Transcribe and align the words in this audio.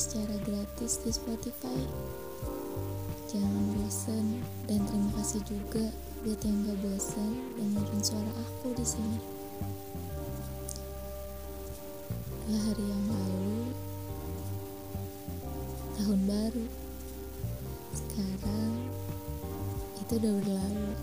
secara 0.00 0.32
gratis 0.48 1.04
di 1.04 1.12
Spotify. 1.12 1.76
Jangan 3.28 3.76
bosan 3.76 4.40
dan 4.64 4.80
terima 4.88 5.12
kasih 5.20 5.44
juga 5.44 5.92
buat 6.24 6.40
yang 6.40 6.56
gak 6.64 6.80
bosan 6.80 7.36
dengerin 7.60 8.00
suara 8.00 8.32
aku 8.32 8.72
di 8.72 8.80
sini. 8.80 9.20
Dua 12.48 12.58
hari 12.64 12.80
yang 12.80 13.04
lalu 13.12 13.60
tahun 16.00 16.20
baru. 16.24 16.64
Sekarang 17.92 18.72
itu 20.00 20.12
udah 20.16 20.32
berlalu. 20.40 20.96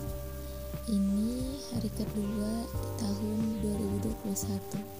Ini 0.90 1.54
hari 1.70 1.90
kedua 1.94 2.66
di 2.66 2.88
tahun 2.98 3.38
2021 3.62 4.98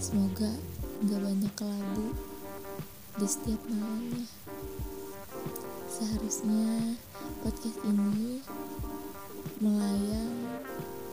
semoga 0.00 0.48
nggak 1.00 1.16
banyak 1.16 1.52
kelabu 1.56 2.12
di 3.16 3.24
setiap 3.24 3.56
malamnya. 3.72 4.28
Seharusnya 5.88 6.92
podcast 7.40 7.80
ini 7.88 8.44
melayang 9.64 10.60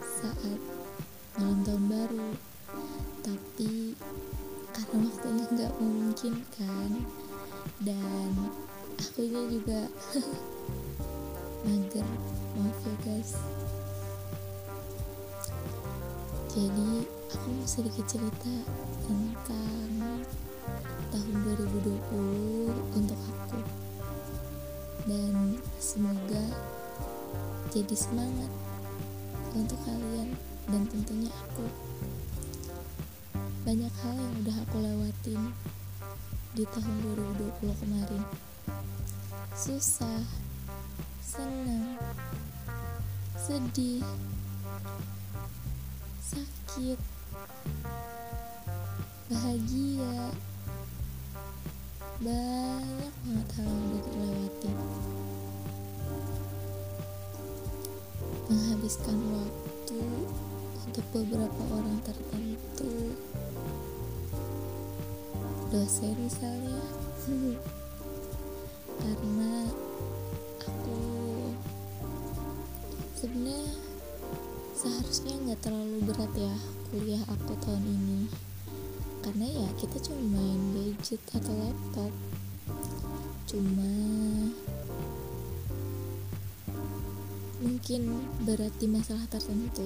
saat 0.03 0.59
malam 1.39 1.63
tahun 1.63 1.83
baru. 1.87 2.29
Tapi 3.23 3.95
karena 4.75 5.07
waktunya 5.07 5.45
nggak 5.55 5.73
memungkinkan 5.79 6.89
dan 7.87 8.31
aku 8.99 9.23
juga 9.23 9.87
mager. 11.63 12.07
Maaf 12.59 12.79
ya 12.83 12.95
guys. 13.07 13.39
Jadi 16.51 17.16
aku 17.37 17.53
mau 17.53 17.69
sedikit 17.69 18.01
cerita 18.09 18.49
tentang 19.05 20.17
tahun 21.13 21.35
2020 21.53 22.97
untuk 22.97 23.19
aku. 23.29 23.61
Dan 25.05 25.61
semoga 25.77 26.45
jadi 27.69 27.93
semangat 27.93 28.49
untuk 29.53 29.77
kalian 29.85 30.33
dan 30.65 30.81
tentunya 30.89 31.29
aku. 31.45 31.69
Banyak 33.69 33.93
hal 34.01 34.15
yang 34.17 34.35
udah 34.41 34.57
aku 34.65 34.75
lewatin 34.81 35.41
di 36.57 36.65
tahun 36.73 36.95
2020 37.37 37.81
kemarin. 37.85 38.23
Susah 39.53 40.25
senang 41.21 42.01
sedih 43.37 44.01
sakit 46.25 47.16
bahagia. 49.27 50.31
Banyak 52.23 53.13
banget 53.27 53.49
hal 53.59 53.67
yang 53.67 53.83
udah 53.83 54.03
dilewati 54.07 54.71
menghabiskan 58.47 59.19
waktu 59.35 60.01
untuk 60.87 61.05
beberapa 61.11 61.61
orang 61.75 61.99
tertentu. 62.07 63.11
Dosen 65.75 66.15
misalnya. 66.15 66.79
Karena 69.03 69.67
aku 70.63 70.99
sebenarnya 73.19 73.75
seharusnya 74.71 75.35
nggak 75.35 75.61
terlalu 75.61 75.97
berat 76.07 76.33
ya 76.33 76.55
kuliah 76.87 77.23
aku 77.27 77.53
tahun 77.59 77.83
ini 77.83 78.46
karena 79.27 79.43
ya 79.43 79.67
kita 79.75 79.99
cuma 80.07 80.39
main 80.39 80.61
gadget 80.71 81.19
atau 81.35 81.51
laptop. 81.51 82.11
Cuma 83.43 83.91
mungkin 87.59 88.23
berat 88.47 88.71
di 88.79 88.87
masalah 88.87 89.27
tertentu. 89.27 89.83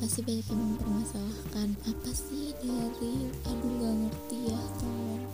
Pasti 0.00 0.24
banyak 0.24 0.48
yang 0.48 0.60
mempermasalahkan. 0.64 1.76
Apa 1.84 2.08
sih 2.08 2.56
dari? 2.56 3.28
Aduh 3.44 3.72
gak 3.76 3.94
ngerti 4.00 4.38
ya 4.48 4.60
tolong. 4.80 5.24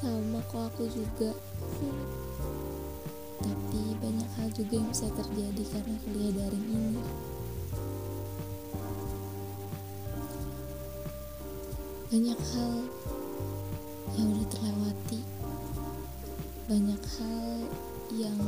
Sama 0.00 0.40
kok 0.48 0.64
aku 0.64 0.88
juga. 0.88 1.36
Tapi 3.44 3.82
banyak 4.00 4.30
hal 4.40 4.48
juga 4.56 4.80
yang 4.80 4.88
bisa 4.88 5.12
terjadi 5.12 5.62
karena 5.76 5.96
kuliah 6.08 6.32
daring 6.40 6.68
ini 6.72 7.04
banyak 12.10 12.34
hal 12.34 12.74
yang 14.18 14.34
udah 14.34 14.48
terlewati. 14.50 15.22
Banyak 16.66 16.98
hal 16.98 17.46
yang 18.10 18.38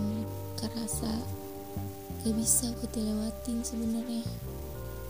kerasa 0.59 1.15
gak 2.27 2.35
bisa 2.35 2.75
aku 2.75 2.91
dilewatin 2.91 3.63
sebenarnya. 3.63 4.27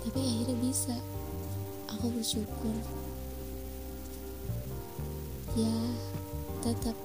Tapi 0.04 0.20
akhirnya 0.20 0.56
bisa. 0.68 0.92
Aku 1.96 2.12
bersyukur. 2.12 2.76
Ya 5.56 5.72
tetap 6.60 6.96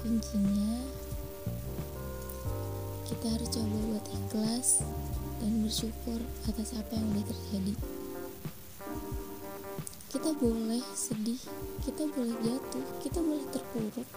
kuncinya 0.00 0.80
kita 3.04 3.36
harus 3.36 3.52
coba 3.52 3.76
buat 3.92 4.06
ikhlas 4.08 4.80
dan 5.44 5.60
bersyukur 5.60 6.20
atas 6.48 6.72
apa 6.72 6.96
yang 6.96 7.04
udah 7.12 7.24
terjadi 7.28 7.95
kita 10.16 10.32
boleh 10.32 10.80
sedih 10.96 11.36
kita 11.84 12.08
boleh 12.08 12.32
jatuh 12.40 12.86
kita 13.04 13.20
boleh 13.20 13.44
terpuruk. 13.52 14.08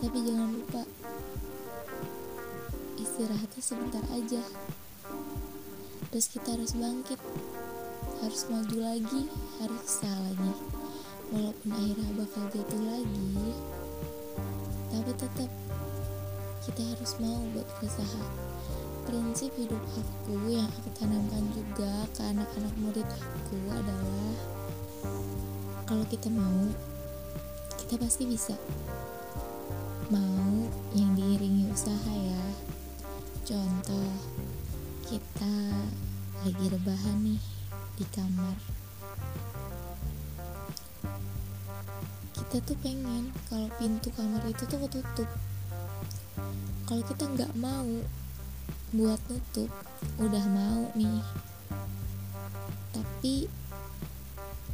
Tapi 0.00 0.16
jangan 0.24 0.48
lupa 0.56 0.82
istirahatnya 2.96 3.60
sebentar 3.60 4.00
aja. 4.08 4.40
Terus 6.08 6.26
kita 6.32 6.56
harus 6.56 6.72
bangkit 6.72 7.20
harus 8.24 8.42
maju 8.48 8.76
lagi 8.80 9.28
harus 9.60 9.80
usaha 9.84 10.16
lagi. 10.24 10.52
Walaupun 11.36 11.68
akhirnya 11.76 12.10
bakal 12.16 12.44
jatuh 12.48 12.82
lagi 12.88 13.52
tapi 14.88 15.12
tetap 15.20 15.50
kita 16.64 16.82
harus 16.96 17.12
mau 17.20 17.44
buat 17.52 17.68
berusaha 17.76 18.49
prinsip 19.10 19.50
hidup 19.58 19.82
aku 19.98 20.38
yang 20.46 20.70
aku 20.70 20.86
tanamkan 20.94 21.42
juga 21.50 22.06
ke 22.14 22.22
anak-anak 22.30 22.70
murid 22.78 23.02
aku 23.02 23.58
adalah 23.74 24.34
kalau 25.82 26.06
kita 26.06 26.30
mau 26.30 26.70
kita 27.74 28.06
pasti 28.06 28.22
bisa. 28.22 28.54
Mau 30.14 30.62
yang 30.94 31.10
diiringi 31.18 31.74
usaha 31.74 32.14
ya. 32.14 32.44
Contoh 33.42 34.14
kita 35.10 35.54
lagi 36.46 36.66
rebahan 36.70 37.18
nih 37.26 37.42
di 37.98 38.06
kamar. 38.14 38.54
Kita 42.30 42.62
tuh 42.62 42.78
pengen 42.78 43.34
kalau 43.50 43.66
pintu 43.74 44.14
kamar 44.14 44.46
itu 44.46 44.62
tuh 44.70 44.78
ketutup. 44.86 45.26
Kalau 46.86 47.02
kita 47.02 47.26
nggak 47.26 47.58
mau 47.58 47.90
buat 48.90 49.22
nutup 49.30 49.70
udah 50.18 50.44
mau 50.50 50.82
nih. 50.98 51.22
Tapi 52.90 53.46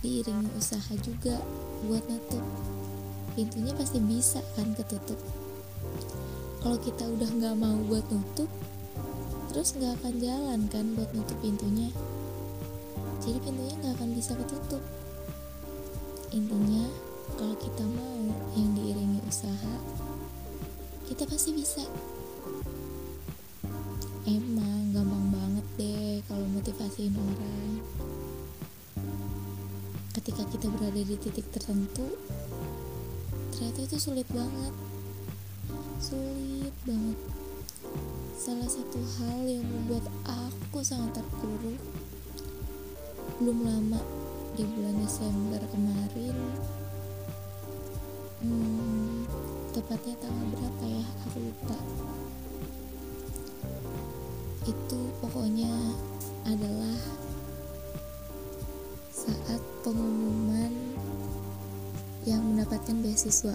diiringi 0.01 0.49
usaha 0.57 0.97
juga 1.05 1.37
buat 1.85 2.01
nutup. 2.09 2.41
Pintunya 3.37 3.77
pasti 3.77 4.01
bisa 4.01 4.41
kan 4.57 4.73
ketutup. 4.73 5.21
Kalau 6.65 6.81
kita 6.81 7.05
udah 7.05 7.29
nggak 7.29 7.57
mau 7.61 7.77
buat 7.85 8.09
nutup 8.09 8.49
terus 9.53 9.73
nggak 9.77 10.01
akan 10.01 10.15
jalan 10.21 10.61
kan 10.73 10.85
buat 10.97 11.13
nutup 11.13 11.37
pintunya. 11.45 11.93
Jadi 13.21 13.37
pintunya 13.45 13.77
nggak 13.85 14.01
akan 14.01 14.11
bisa 14.17 14.33
ketutup. 14.33 14.81
Intinya 16.33 16.89
kalau 17.37 17.57
kita 17.61 17.85
mau 17.85 18.17
yang 18.57 18.73
diiringi 18.73 19.21
usaha 19.29 19.77
kita 21.07 21.23
pasti 21.29 21.53
bisa 21.53 21.85
emang 24.27 24.91
gampang 24.91 25.27
banget 25.31 25.67
deh 25.79 26.19
kalau 26.27 26.43
motivasiin 26.51 27.15
orang. 27.15 27.79
Ketika 30.11 30.43
kita 30.51 30.67
berada 30.75 30.99
di 30.99 31.15
titik 31.15 31.47
tertentu 31.55 32.11
ternyata 33.55 33.87
itu 33.87 33.97
sulit 34.03 34.27
banget. 34.35 34.75
Sulit 36.03 36.75
banget. 36.83 37.19
Salah 38.35 38.67
satu 38.67 38.99
hal 38.99 39.47
yang 39.47 39.63
membuat 39.63 40.05
aku 40.27 40.83
sangat 40.83 41.23
terpuruk 41.23 41.79
belum 43.39 43.63
lama 43.63 44.01
di 44.57 44.65
bulan 44.65 44.97
Desember 45.05 45.61
kemarin 45.69 46.37
hmm, 48.41 49.29
tepatnya 49.77 50.17
tanggal 50.19 50.47
berapa 50.57 50.85
ya? 50.89 51.07
Aku 51.29 51.37
lupa 51.45 51.79
itu 54.67 55.01
pokoknya 55.23 55.71
adalah 56.43 56.99
saat 59.15 59.63
pengumuman 59.87 60.75
yang 62.27 62.43
mendapatkan 62.43 62.99
beasiswa. 62.99 63.55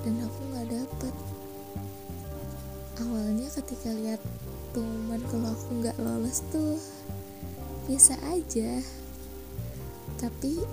Dan 0.00 0.24
aku 0.24 0.40
nggak 0.48 0.68
dapet. 0.72 1.14
Awalnya 3.04 3.52
ketika 3.52 3.92
lihat 3.92 4.20
pengumuman 4.72 5.20
kalau 5.28 5.52
aku 5.52 5.68
nggak 5.84 6.00
lolos 6.00 6.40
tuh 6.48 6.80
biasa 7.84 8.16
aja. 8.32 8.80
Tapi 10.16 10.64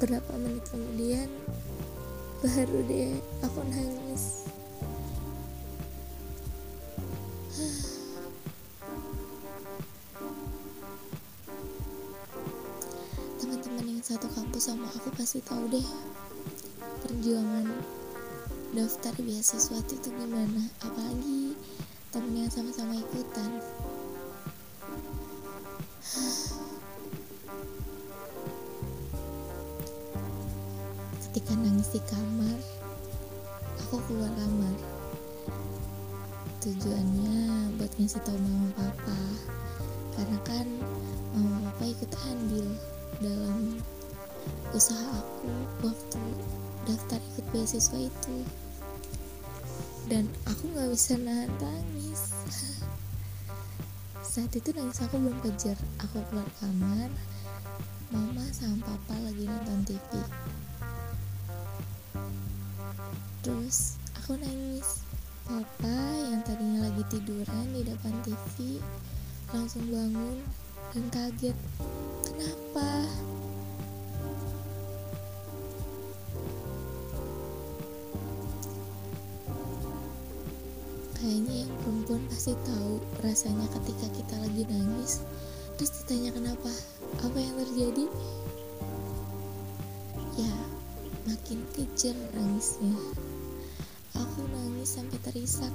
berapa 0.00 0.32
menit 0.40 0.64
kemudian 0.72 1.28
baru 2.40 2.80
deh 2.88 3.16
aku 3.40 3.60
nangis 3.68 4.43
kampus 14.54 14.70
sama. 14.70 14.86
Aku 14.86 15.10
pasti 15.18 15.42
tahu 15.42 15.66
deh 15.66 15.82
perjuangan 17.02 17.74
daftar 18.70 19.10
beasiswa 19.18 19.82
itu 19.82 19.98
gimana. 20.06 20.70
Apalagi 20.78 21.58
temen 22.14 22.38
yang 22.38 22.46
sama-sama 22.54 22.94
ikutan. 22.94 23.50
Ketika 31.18 31.52
nangis 31.58 31.90
di 31.90 31.98
kamar 32.06 32.54
aku 33.82 33.98
keluar 34.06 34.30
kamar. 34.38 34.78
Tujuannya 36.62 37.74
buat 37.74 37.90
ngasih 37.98 38.22
tahu 38.22 38.38
mama 38.38 38.70
papa. 38.78 39.18
Karena 40.14 40.38
kan 40.46 40.66
mama 41.34 41.74
papa 41.74 41.90
ikut 41.90 42.10
andil 42.30 42.70
dalam 43.18 43.82
usaha 44.74 45.06
aku 45.16 45.50
waktu 45.84 46.22
daftar 46.84 47.20
ikut 47.34 47.46
beasiswa 47.52 47.98
itu. 47.98 48.36
Dan 50.08 50.28
aku 50.44 50.68
nggak 50.72 50.90
bisa 50.92 51.16
nahan 51.16 51.50
tangis. 51.56 52.32
Saat 54.24 54.52
itu 54.52 54.74
nangis 54.74 55.00
aku 55.00 55.16
belum 55.16 55.38
kejar. 55.40 55.78
Aku 56.04 56.20
keluar 56.28 56.48
kamar. 56.60 57.08
Mama 58.12 58.44
sama 58.52 58.78
papa 58.84 59.16
lagi 59.24 59.48
nonton 59.48 59.80
TV 59.88 60.22
terus 63.44 64.00
aku 64.16 64.40
nangis. 64.40 65.04
Papa 65.44 65.96
yang 66.32 66.40
tadinya 66.40 66.88
lagi 66.88 67.04
tiduran 67.12 67.68
di 67.76 67.84
depan 67.84 68.16
TV 68.24 68.80
langsung 69.52 69.84
bangun 69.92 70.40
dan 70.96 71.04
kaget 71.12 71.56
kenapa 72.24 73.04
rasanya 83.34 83.66
ketika 83.66 84.06
kita 84.14 84.34
lagi 84.46 84.62
nangis 84.70 85.18
terus 85.74 85.90
ditanya 85.98 86.30
kenapa 86.30 86.70
apa 87.18 87.34
yang 87.34 87.58
terjadi? 87.66 88.06
Ya 90.38 90.54
makin 91.26 91.66
kejar 91.74 92.14
nangisnya. 92.30 92.94
Aku 94.14 94.38
nangis 94.54 94.94
sampai 94.94 95.18
terisak. 95.26 95.74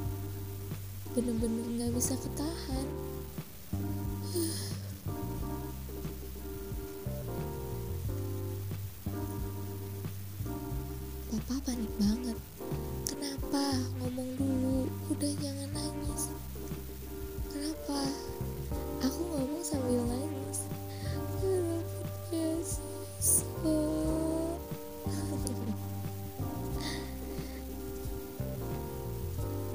Bener-bener 1.11 1.83
gak 1.83 1.99
bisa 1.99 2.15
ketahan 2.15 2.87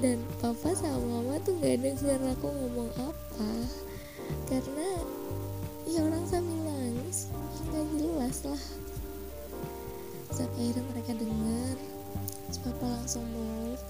dan 0.04 0.20
papa 0.36 0.76
sama 0.76 1.00
mama 1.00 1.40
tuh 1.48 1.56
gak 1.64 1.80
denger 1.80 2.20
aku 2.36 2.52
ngomong 2.52 2.92
apa. 3.00 3.52
Karena 4.52 5.00
ya 5.88 6.04
orang 6.04 6.28
sambil 6.28 6.60
nangis 6.60 7.32
nggak 7.72 7.88
jelas 7.96 8.44
lah. 8.44 8.64
Sampai 10.28 10.68
akhirnya 10.68 10.84
mereka 10.92 11.16
dengar 11.16 11.76
papa 12.60 12.84
langsung 12.84 13.24
meluk 13.32 13.80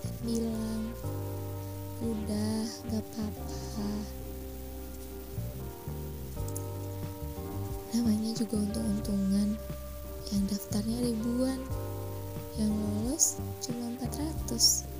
dan 0.00 0.14
bilang 0.24 0.82
udah 2.00 2.64
gak 2.88 3.04
apa-apa. 3.04 3.90
Namanya 7.92 8.32
juga 8.32 8.64
untung-untungan. 8.64 9.60
Yang 10.32 10.56
daftarnya 10.56 11.04
ribuan 11.04 11.60
yang 12.56 12.72
lolos 12.72 13.36
cuma 13.60 13.92
400 14.00 14.93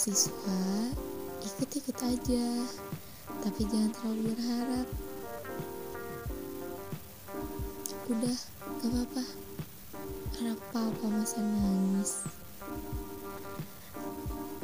beasiswa 0.00 0.64
ikut-ikut 1.44 1.98
aja. 2.00 2.46
Tapi 3.44 3.68
jangan 3.68 3.92
terlalu 3.92 4.32
berharap. 4.32 4.88
Udah 8.08 8.38
gak 8.80 8.88
apa-apa. 8.96 9.24
Anak 10.40 10.56
papa 10.72 11.04
masa 11.04 11.44
nangis. 11.44 12.24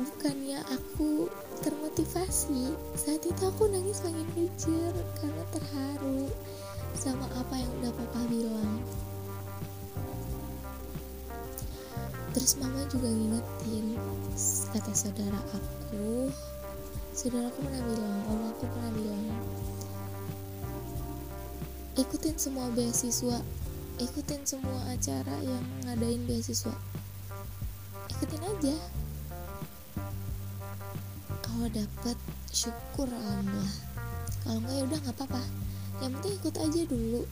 Bukannya 0.01 0.65
aku 0.73 1.29
termotivasi. 1.61 2.73
Saat 2.97 3.29
itu 3.29 3.43
aku 3.45 3.69
nangis 3.69 4.01
pengen 4.01 4.25
kejar 4.33 4.97
karena 5.21 5.45
terharu 5.53 6.33
sama 6.97 7.29
apa 7.37 7.61
yang 7.61 7.69
udah 7.85 7.93
papa 7.93 8.25
bilang 8.33 8.81
terus 12.37 12.61
mama 12.61 12.85
juga 12.93 13.09
ngingetin 13.09 13.97
kata 14.77 14.93
saudara 14.93 15.41
aku 15.57 16.29
saudara 17.17 17.49
aku 17.49 17.65
pernah 17.65 17.83
bilang 17.89 18.21
om 18.29 18.41
aku 18.53 18.65
pernah 18.69 18.93
bilang 18.93 19.25
ikutin 21.97 22.37
semua 22.37 22.69
beasiswa 22.77 23.41
ikutin 23.97 24.45
semua 24.45 24.77
acara 24.93 25.33
yang 25.41 25.65
ngadain 25.89 26.21
beasiswa. 26.29 26.75
Ikutin 28.13 28.43
aja. 28.45 28.77
Kalau 31.41 31.67
dapet 31.73 32.19
syukur 32.53 33.09
alhamdulillah. 33.09 33.77
Kalau 34.45 34.59
enggak 34.61 34.77
ya 34.77 34.83
udah 34.85 34.99
nggak 35.01 35.17
apa-apa. 35.17 35.43
Yang 36.05 36.11
penting 36.21 36.35
ikut 36.37 36.55
aja 36.61 36.81
dulu. 36.85 37.23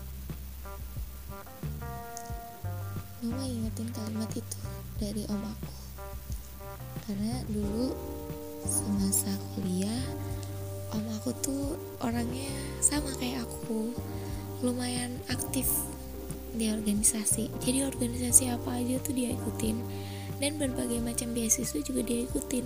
Mama 3.24 3.44
ingetin 3.44 3.88
kalimat 3.92 4.30
itu 4.32 4.43
dari 5.00 5.26
om 5.30 5.42
aku 5.42 5.74
karena 7.04 7.42
dulu 7.50 7.92
semasa 8.64 9.28
kuliah 9.52 10.04
om 10.94 11.04
aku 11.20 11.34
tuh 11.42 11.74
orangnya 12.00 12.54
sama 12.78 13.10
kayak 13.18 13.44
aku. 13.44 13.92
Lumayan 14.64 15.20
aktif 15.28 15.68
di 16.56 16.72
organisasi. 16.72 17.52
Jadi 17.60 17.84
organisasi 17.84 18.48
apa 18.48 18.80
aja 18.80 18.96
tuh 19.02 19.12
dia 19.12 19.34
ikutin. 19.34 19.76
Dan 20.40 20.56
berbagai 20.56 21.04
macam 21.04 21.36
beasiswa 21.36 21.82
juga 21.84 22.00
dia 22.00 22.24
ikutin. 22.24 22.64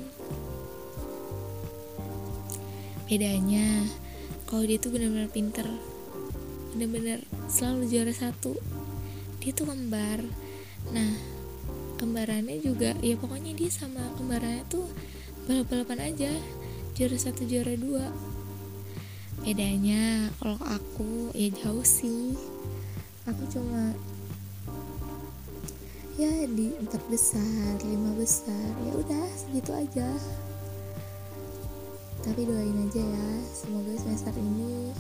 Bedanya 3.09 3.89
kalau 4.47 4.65
dia 4.69 4.79
tuh 4.79 4.93
benar-benar 4.93 5.33
pinter 5.33 5.67
benar-benar 6.73 7.21
selalu 7.53 7.91
juara 7.91 8.15
satu 8.15 8.57
dia 9.41 9.53
tuh 9.53 9.69
kembar 9.69 10.25
nah 10.95 11.13
kembarannya 11.99 12.63
juga 12.63 12.95
ya 13.03 13.19
pokoknya 13.19 13.59
dia 13.59 13.69
sama 13.69 14.15
kembarannya 14.15 14.63
tuh 14.71 14.87
balap-balapan 15.51 16.15
aja 16.15 16.31
juara 16.95 17.19
satu 17.19 17.43
juara 17.47 17.75
dua. 17.75 18.11
Bedanya 19.43 20.31
kalau 20.39 20.59
aku 20.67 21.31
ya 21.35 21.51
jauh 21.51 21.87
sih. 21.87 22.35
Aku 23.29 23.43
cuma 23.53 23.93
ya 26.19 26.33
di 26.51 26.75
empat 26.75 26.99
besar 27.07 27.79
lima 27.87 28.11
besar 28.19 28.67
ya 28.83 28.93
udah 28.99 29.27
segitu 29.39 29.71
aja. 29.75 30.11
Tapi 32.23 32.45
doain 32.45 32.83
aja 32.91 32.99
ya 33.03 33.29
semoga 33.47 33.95
semester 33.95 34.35
ini 34.35 34.91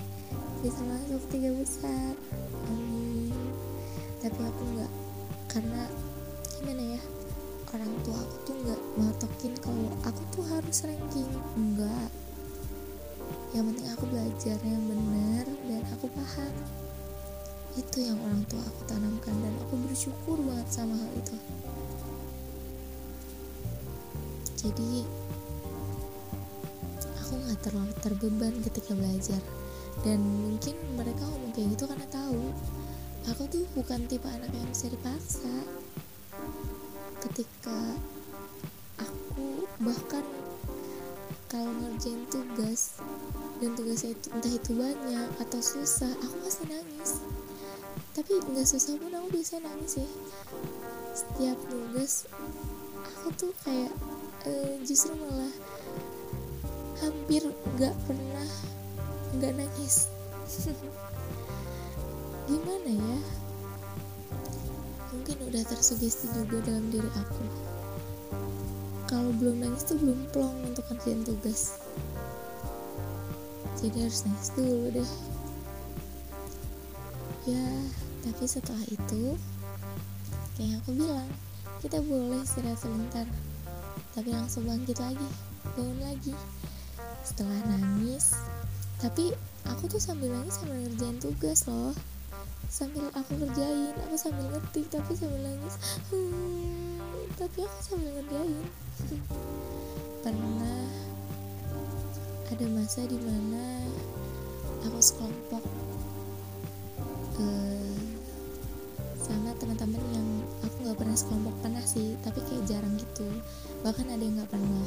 bisa 0.63 0.81
masuk 0.87 1.23
tiga 1.35 1.51
besar. 1.55 2.15
Amin. 2.71 3.35
Tapi 4.23 4.39
aku 4.39 4.63
nggak 4.75 4.93
karena 5.51 5.83
gimana 6.59 6.99
ya? 6.99 7.03
Orang 7.71 7.93
tua 8.03 8.19
aku 8.19 8.37
tuh 8.49 8.57
nggak 8.67 8.81
matokin 8.99 9.53
kalau 9.63 9.89
aku 10.03 10.23
tuh 10.35 10.45
harus 10.51 10.79
ranking. 10.83 11.31
Enggak 11.55 12.11
yang 13.57 13.65
penting 13.73 13.89
aku 13.89 14.05
belajar 14.13 14.59
yang 14.61 14.85
benar 14.85 15.45
dan 15.65 15.83
aku 15.97 16.07
paham. 16.13 16.55
Itu 17.81 17.99
yang 18.05 18.19
orang 18.21 18.45
tua 18.45 18.61
aku 18.61 18.81
tanamkan 18.85 19.35
dan 19.41 19.55
aku 19.65 19.75
bersyukur 19.89 20.37
banget 20.45 20.69
sama 20.69 20.93
hal 21.01 21.11
itu. 21.17 21.37
Jadi 24.59 25.07
aku 27.25 27.33
nggak 27.41 27.61
terlalu 27.65 27.95
terbeban 28.05 28.55
ketika 28.69 28.93
belajar. 28.93 29.41
Dan 30.05 30.21
mungkin 30.23 30.77
mereka 30.95 31.25
ngomong 31.25 31.53
kayak 31.57 31.73
gitu 31.73 31.85
karena 31.89 32.07
tahu. 32.13 32.53
Aku 33.33 33.49
tuh 33.49 33.65
bukan 33.73 34.05
tipe 34.09 34.29
anak 34.29 34.53
yang 34.53 34.69
bisa 34.73 34.93
dipaksa 34.93 35.53
ketika 37.39 37.95
aku 38.99 39.63
bahkan 39.79 40.27
kalau 41.47 41.71
ngerjain 41.71 42.27
tugas 42.27 42.99
dan 43.63 43.79
tugasnya 43.79 44.11
itu 44.11 44.27
entah 44.35 44.51
itu 44.59 44.75
banyak 44.75 45.31
atau 45.39 45.61
susah 45.63 46.11
aku 46.19 46.35
pasti 46.43 46.67
nangis. 46.67 47.23
Tapi 48.11 48.43
nggak 48.43 48.67
susah 48.67 48.99
pun 48.99 49.15
aku 49.15 49.39
bisa 49.39 49.63
nangis 49.63 50.03
ya. 50.03 50.09
Setiap 51.15 51.55
tugas 51.71 52.27
aku 53.07 53.31
tuh 53.39 53.55
kayak 53.63 53.95
uh, 54.43 54.75
justru 54.83 55.15
malah 55.15 55.55
hampir 57.07 57.47
nggak 57.79 57.95
pernah 58.11 58.51
nggak 59.39 59.63
nangis. 59.63 60.11
Gimana 62.51 62.91
ya 62.99 63.38
mungkin 65.29 65.53
udah 65.53 65.65
tersugesti 65.69 66.25
juga 66.33 66.57
dalam 66.65 66.89
diri 66.89 67.05
aku. 67.13 67.45
Kalau 69.05 69.29
belum 69.37 69.61
nangis 69.61 69.85
tuh 69.85 70.01
belum 70.01 70.25
plong 70.33 70.73
untuk 70.73 70.89
kerjaan 70.89 71.21
tugas. 71.21 71.77
Jadi 73.77 74.09
harus 74.09 74.25
nangis 74.25 74.49
dulu 74.57 74.89
deh. 74.89 75.11
Ya 77.45 77.61
tapi 78.25 78.45
setelah 78.49 78.81
itu 78.89 79.37
kayak 80.57 80.81
aku 80.81 80.97
bilang 80.97 81.29
kita 81.85 82.01
boleh 82.01 82.41
istirahat 82.41 82.81
sebentar 82.81 83.29
tapi 84.17 84.33
langsung 84.33 84.65
bangkit 84.65 84.97
lagi 84.97 85.29
bangun 85.77 86.09
lagi. 86.09 86.33
Setelah 87.21 87.69
nangis 87.69 88.33
tapi 88.97 89.37
aku 89.69 89.93
tuh 89.93 90.01
sambil 90.01 90.33
nangis 90.33 90.57
sambil 90.57 90.89
ngerjain 90.89 91.21
tugas 91.21 91.69
loh 91.69 91.93
sambil 92.67 93.07
aku 93.15 93.39
kerjain 93.39 93.95
aku 94.03 94.17
sambil 94.19 94.51
ngetik 94.51 94.91
tapi 94.91 95.15
sambil 95.15 95.39
nangis. 95.47 95.75
Hmm, 96.11 96.99
tapi 97.39 97.63
aku 97.63 97.79
sambil 97.79 98.11
ngerjain. 98.19 98.67
Pernah 100.27 100.83
ada 102.51 102.67
masa 102.75 103.07
di 103.07 103.19
mana 103.23 103.87
aku 104.83 104.99
sekelompok 104.99 105.63
uh, 107.39 107.99
sama 109.23 109.55
teman-teman 109.63 110.03
yang 110.11 110.29
aku 110.67 110.77
nggak 110.83 110.99
pernah 110.99 111.17
sekelompok 111.17 111.55
pernah 111.63 111.85
sih 111.87 112.19
tapi 112.27 112.43
kayak 112.43 112.67
jarang 112.67 112.99
gitu. 112.99 113.31
Bahkan 113.87 114.11
ada 114.11 114.23
yang 114.23 114.43
nggak 114.43 114.51
pernah. 114.51 114.87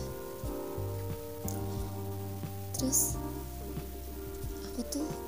Terus 2.76 3.16
aku 4.68 4.82
tuh 4.90 5.21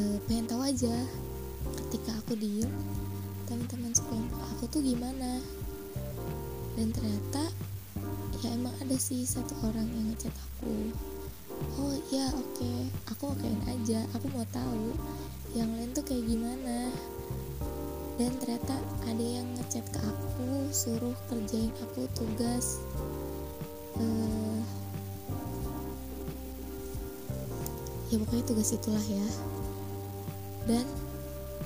uh, 0.00 0.18
pengen 0.24 0.48
tahu 0.48 0.62
aja 0.64 0.94
ketika 1.84 2.16
aku 2.24 2.32
diem 2.40 2.70
teman-teman 3.44 3.92
sekelompok 3.92 4.40
aku 4.56 4.64
tuh 4.72 4.80
gimana? 4.80 5.40
Dan 6.72 6.88
ternyata 6.88 7.52
ya 8.40 8.48
emang 8.56 8.72
ada 8.80 8.96
sih 8.96 9.28
satu 9.28 9.52
orang 9.68 9.84
yang 9.92 10.06
ngechat 10.08 10.32
aku. 10.32 10.72
Oh 11.76 11.94
ya 12.08 12.32
oke 12.32 12.56
okay. 12.56 12.88
aku 13.12 13.36
okein 13.36 13.60
aja 13.68 14.02
aku 14.16 14.26
mau 14.32 14.42
tahu 14.50 14.96
yang 15.52 15.68
lain 15.76 15.92
tuh 15.92 16.00
kayak 16.00 16.24
gimana. 16.24 16.88
Dan 18.16 18.32
ternyata 18.40 18.76
ada 19.04 19.24
yang 19.24 19.44
ngechat 19.60 19.84
ke 19.92 20.00
aku 20.00 20.72
suruh 20.72 21.16
kerjain 21.28 21.68
aku 21.84 22.08
tugas. 22.16 22.80
Uh, 24.00 24.64
ya 28.08 28.16
pokoknya 28.16 28.44
tugas 28.48 28.72
itulah 28.72 29.04
ya 29.04 29.28
dan 30.66 30.86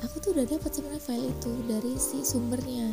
aku 0.01 0.21
tuh 0.21 0.31
udah 0.37 0.47
dapat 0.49 0.71
sebenarnya 0.73 1.05
file 1.05 1.29
itu 1.29 1.53
dari 1.69 1.93
si 1.97 2.25
sumbernya. 2.25 2.89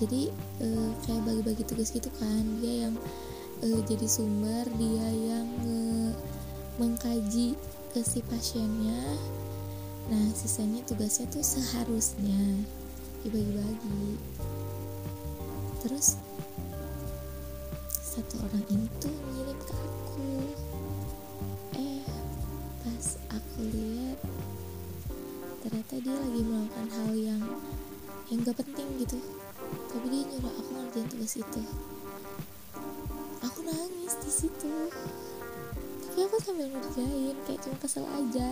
Jadi 0.00 0.32
uh, 0.64 0.90
kayak 1.04 1.22
bagi-bagi 1.28 1.64
tugas 1.68 1.92
gitu 1.92 2.08
kan. 2.16 2.44
Dia 2.64 2.88
yang 2.88 2.96
uh, 3.60 3.80
jadi 3.84 4.06
sumber 4.08 4.64
dia 4.80 5.06
yang 5.12 5.48
uh, 5.64 6.12
mengkaji 6.80 7.56
ke 7.92 8.00
si 8.00 8.24
pasiennya. 8.24 9.16
Nah 10.08 10.26
sisanya 10.32 10.80
tugasnya 10.88 11.28
tuh 11.28 11.44
seharusnya 11.44 12.40
dibagi-bagi. 13.20 14.16
Terus 15.84 16.16
satu 18.00 18.40
orang 18.42 18.66
itu 18.68 19.08
ngirim 19.08 19.58
ke 19.60 19.74
aku. 19.76 20.32
Eh 21.76 22.04
pas 22.80 23.06
aku 23.28 23.60
lihat 23.68 24.18
ternyata 25.60 25.94
dia 26.00 26.16
lagi 26.16 26.40
melakukan 26.40 26.88
hal 26.88 27.12
yang 27.12 27.42
yang 28.32 28.38
gak 28.46 28.56
penting 28.64 28.88
gitu. 29.02 29.18
Tapi 29.92 30.06
dia 30.08 30.22
nyuruh 30.24 30.52
aku 30.56 30.70
ngerjain 30.72 31.08
tugas 31.12 31.34
itu. 31.36 31.62
Aku 33.44 33.58
nangis 33.66 34.14
di 34.24 34.32
situ. 34.32 34.74
Tapi 36.06 36.18
aku 36.24 36.36
sambil 36.40 36.72
ngerjain 36.72 37.36
kayak 37.44 37.60
cuma 37.60 37.76
kesel 37.76 38.06
aja. 38.08 38.48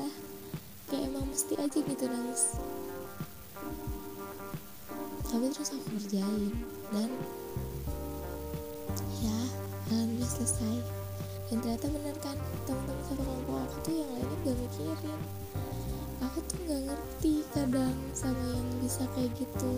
Kayak 0.88 1.09
emang 1.09 1.25
mesti 1.33 1.55
aja 1.57 1.79
gitu 1.79 2.05
nangis. 2.05 2.43
Tapi 5.29 5.45
terus 5.53 5.71
aku 5.73 5.87
ngerjain 5.97 6.53
dan 6.93 7.11
ya 9.25 9.38
alhamdulillah 9.88 10.29
selesai. 10.29 10.77
Dan 11.49 11.65
ternyata 11.65 11.87
benar 11.88 12.17
kan 12.21 12.37
teman-teman 12.69 13.05
satu 13.09 13.23
kelompok 13.25 13.57
aku 13.65 13.77
tuh 13.88 13.95
yang 13.97 14.11
lainnya 14.12 14.37
gak 14.45 14.57
mikirin 14.61 15.21
aku 16.22 16.38
tuh 16.46 16.58
nggak 16.66 16.82
ngerti 16.90 17.34
kadang 17.54 17.96
sama 18.14 18.42
yang 18.54 18.68
bisa 18.82 19.02
kayak 19.14 19.30
gitu. 19.38 19.72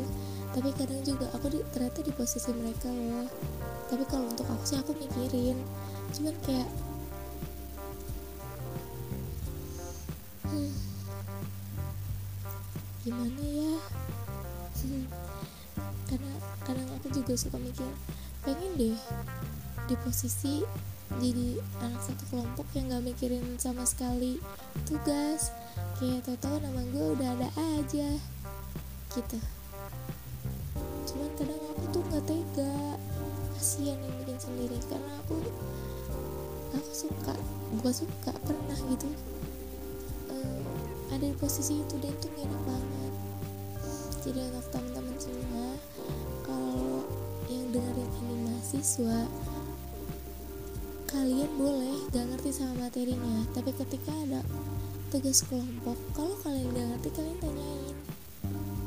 Tapi 0.50 0.70
kadang 0.75 1.00
juga 1.06 1.26
aku 1.37 1.47
di, 1.52 1.59
ternyata 1.70 2.00
di 2.02 2.12
posisi 2.12 2.50
mereka 2.50 2.90
loh 2.90 3.30
tapi 3.90 4.06
kalau 4.06 4.30
untuk 4.30 4.47
aku 4.47 4.62
sih 4.62 4.78
aku 4.78 4.94
mikirin. 4.94 5.59
Cuman 6.14 6.35
kayak 6.47 6.70
hmm, 10.47 10.73
gimana 13.02 13.42
ya? 13.42 13.75
Karena 16.09 16.35
kadang 16.62 16.88
aku 16.94 17.06
juga 17.11 17.35
suka 17.35 17.59
mikir 17.59 17.90
pengen 18.47 18.73
deh 18.78 18.99
di 19.90 19.94
posisi 20.06 20.62
jadi 21.18 21.59
anak 21.82 22.00
satu 22.06 22.25
kelompok 22.30 22.66
yang 22.78 22.94
gak 22.94 23.04
mikirin 23.04 23.42
sama 23.59 23.82
sekali 23.82 24.38
tugas 24.87 25.50
kayak 26.00 26.25
tau-tau 26.25 26.57
nama 26.64 26.80
gue 26.80 27.07
udah 27.12 27.28
ada 27.37 27.49
aja. 27.76 28.09
Gitu. 29.12 29.38
Cuman 31.04 31.30
kadang 31.37 31.61
aku 31.76 31.85
tuh 31.92 32.02
nggak 32.09 32.25
tega. 32.25 32.97
Kasihan 33.52 34.00
yang 34.00 34.14
bikin 34.25 34.38
sendiri. 34.40 34.80
Karena 34.88 35.12
aku 35.21 35.37
aku 36.73 36.90
suka 36.97 37.37
bukan 37.76 37.92
suka 37.92 38.33
pernah 38.47 38.78
gitu 38.88 39.11
uh, 40.30 40.62
ada 41.11 41.26
di 41.26 41.37
posisi 41.37 41.83
itu 41.85 41.95
dan 42.00 42.16
itu 42.16 42.28
enak 42.33 42.61
banget. 42.64 43.12
Jadi 44.25 44.40
untuk 44.49 44.66
teman-teman 44.73 45.16
semua 45.21 45.69
kalau 46.49 47.04
yang 47.52 47.69
dengerin 47.75 48.11
ini 48.25 48.35
mahasiswa 48.49 49.28
kalian 51.11 51.50
boleh 51.59 52.07
gak 52.14 52.25
ngerti 52.25 52.50
sama 52.54 52.88
materinya. 52.88 53.45
Tapi 53.52 53.71
ketika 53.75 54.14
ada 54.14 54.40
tugas 55.11 55.43
kelompok. 55.50 55.99
Kalau 56.14 56.38
kalian 56.47 56.71
gak 56.71 56.87
ngerti 56.87 57.11
kalian 57.19 57.38
tanyain. 57.43 57.97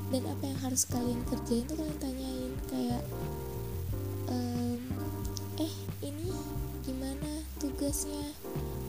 Dan 0.08 0.24
apa 0.24 0.44
yang 0.48 0.60
harus 0.64 0.88
kalian 0.88 1.20
kerjain 1.28 1.68
tuh 1.68 1.76
kalian 1.76 2.00
tanyain. 2.00 2.52
Kayak 2.72 3.04
ehm, 4.32 4.80
eh 5.60 5.74
ini 6.00 6.32
gimana 6.88 7.44
tugasnya? 7.60 8.32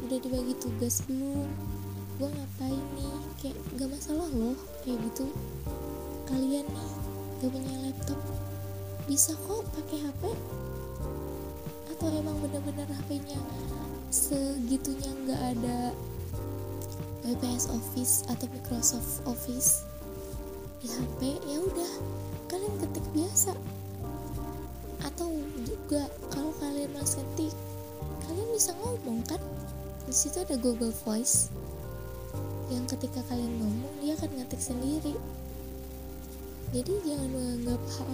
Udah 0.06 0.18
dibagi 0.22 0.54
tugas 0.62 1.02
belum? 1.10 1.50
Gue 2.22 2.30
ngapain 2.30 2.84
nih? 2.94 3.18
Kayak 3.42 3.58
gak 3.82 3.90
masalah 3.90 4.30
loh 4.30 4.54
kayak 4.86 5.02
gitu. 5.10 5.26
Kalian 6.30 6.70
nih 6.70 6.90
gak 7.42 7.50
punya 7.50 7.74
laptop. 7.82 8.20
Bisa 9.10 9.34
kok 9.50 9.66
pakai 9.74 10.06
HP 10.06 10.22
atau 11.94 12.10
emang 12.10 12.38
bener-bener 12.42 12.90
HP-nya 12.90 13.38
segitunya 14.10 15.14
nggak 15.14 15.40
ada 15.54 15.94
WPS 17.24 17.72
Office 17.72 18.22
atau 18.28 18.44
Microsoft 18.52 19.24
Office. 19.24 19.88
Di 20.84 20.92
HP 20.92 21.40
ya 21.48 21.58
udah. 21.64 21.92
Kalian 22.52 22.76
ketik 22.84 23.06
biasa. 23.16 23.56
Atau 25.00 25.32
juga 25.64 26.04
kalau 26.28 26.52
kalian 26.60 26.92
masih 26.92 27.24
ketik 27.34 27.56
kalian 28.24 28.48
bisa 28.56 28.72
ngomong 28.80 29.20
kan? 29.28 29.40
Di 30.04 30.14
situ 30.14 30.40
ada 30.40 30.56
Google 30.60 30.92
Voice. 31.04 31.48
Yang 32.72 32.96
ketika 32.96 33.20
kalian 33.28 33.60
ngomong 33.60 33.94
dia 34.00 34.16
akan 34.16 34.30
ngetik 34.40 34.60
sendiri. 34.60 35.14
Jadi 36.74 36.92
jangan 37.06 37.28
menganggap 37.30 37.80
hal 38.00 38.12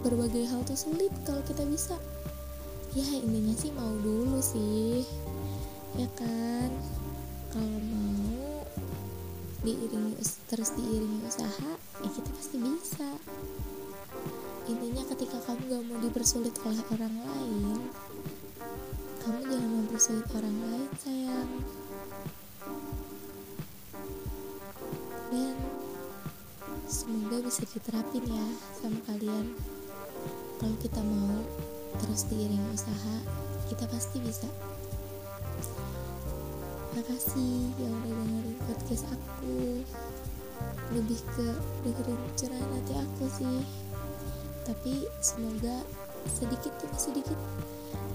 berbagai 0.00 0.44
hal 0.48 0.64
itu 0.64 0.74
sulit 0.74 1.12
kalau 1.26 1.42
kita 1.44 1.62
bisa. 1.68 1.94
Ya 2.96 3.06
intinya 3.06 3.54
sih 3.54 3.70
mau 3.74 3.92
dulu 4.02 4.40
sih. 4.40 5.04
Ya 5.98 6.06
kan 6.16 6.70
kalau 7.50 7.78
mau 7.82 8.62
diiringi 9.60 10.16
terus 10.48 10.70
diiringi 10.78 11.20
usaha 11.26 11.70
ya 12.00 12.08
kita 12.08 12.30
pasti 12.32 12.56
bisa. 12.62 13.10
Intinya 14.70 15.02
ketika 15.10 15.38
kamu 15.50 15.62
gak 15.66 15.82
mau 15.90 15.98
dipersulit 15.98 16.54
oleh 16.62 16.84
orang 16.94 17.14
lain 17.26 17.78
kamu 19.20 19.40
jangan 19.52 19.70
mempersulit 19.84 20.26
orang 20.32 20.56
lain 20.64 20.90
sayang. 20.96 21.50
Dan 25.28 25.56
semoga 26.88 27.36
bisa 27.44 27.62
diterapin 27.68 28.24
ya 28.24 28.46
sama 28.80 28.98
kalian. 29.04 29.52
Kalau 30.56 30.76
kita 30.80 31.00
mau 31.04 31.44
terus 32.00 32.24
diiringi 32.32 32.70
usaha 32.72 33.16
kita 33.68 33.84
pasti 33.92 34.18
bisa 34.24 34.48
makasih 36.90 37.70
yang 37.78 37.94
udah 38.02 38.12
dengerin 38.18 38.56
podcast 38.66 39.04
aku. 39.14 39.86
Lebih 40.90 41.20
ke 41.22 41.48
dengerin 41.86 42.20
curahan 42.34 42.70
hati 42.74 42.94
aku 42.98 43.24
sih. 43.30 43.58
Tapi 44.66 45.06
semoga 45.22 45.86
sedikit 46.26 46.74
demi 46.82 46.98
sedikit 46.98 47.38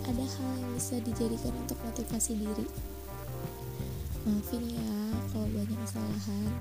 ada 0.06 0.22
hal 0.22 0.52
yang 0.60 0.72
bisa 0.76 1.00
dijadikan 1.02 1.56
untuk 1.56 1.80
motivasi 1.88 2.36
diri. 2.36 2.68
Maafin 4.28 4.64
ya 4.68 4.92
kalau 5.32 5.48
banyak 5.56 5.80
kesalahan 5.88 6.52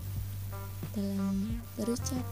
dalam 0.95 1.59
berucap 1.75 2.25